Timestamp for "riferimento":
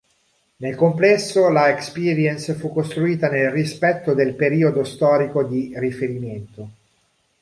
5.75-6.69